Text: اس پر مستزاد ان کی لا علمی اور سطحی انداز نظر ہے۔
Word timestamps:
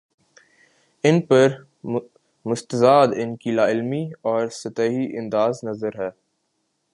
اس 1.03 1.27
پر 1.27 1.47
مستزاد 2.45 3.07
ان 3.15 3.35
کی 3.35 3.51
لا 3.51 3.67
علمی 3.67 4.11
اور 4.21 4.47
سطحی 4.47 5.17
انداز 5.17 5.59
نظر 5.63 5.99
ہے۔ 5.99 6.09